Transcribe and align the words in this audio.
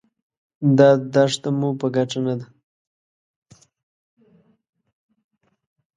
دا 0.77 0.89
دښته 1.13 1.49
مو 1.59 1.69
په 1.79 1.87
ګټه 1.95 2.19
نه 2.25 2.33
ده. 2.39 2.47